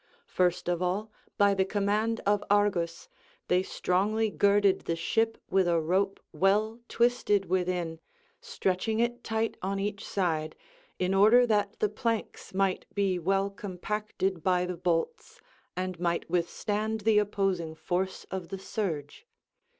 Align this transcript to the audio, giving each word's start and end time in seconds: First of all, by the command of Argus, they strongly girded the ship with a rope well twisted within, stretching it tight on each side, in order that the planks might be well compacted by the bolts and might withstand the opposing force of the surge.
First 0.25 0.67
of 0.67 0.81
all, 0.81 1.11
by 1.37 1.53
the 1.53 1.63
command 1.63 2.21
of 2.25 2.43
Argus, 2.49 3.07
they 3.49 3.61
strongly 3.61 4.31
girded 4.31 4.85
the 4.85 4.95
ship 4.95 5.37
with 5.51 5.67
a 5.67 5.79
rope 5.79 6.19
well 6.33 6.79
twisted 6.87 7.45
within, 7.45 7.99
stretching 8.39 8.99
it 8.99 9.23
tight 9.23 9.57
on 9.61 9.79
each 9.79 10.03
side, 10.03 10.55
in 10.97 11.13
order 11.13 11.45
that 11.45 11.77
the 11.77 11.87
planks 11.87 12.51
might 12.51 12.87
be 12.95 13.19
well 13.19 13.51
compacted 13.51 14.41
by 14.41 14.65
the 14.65 14.75
bolts 14.75 15.39
and 15.77 15.99
might 15.99 16.27
withstand 16.27 17.01
the 17.01 17.19
opposing 17.19 17.75
force 17.75 18.25
of 18.31 18.49
the 18.49 18.57
surge. 18.57 19.27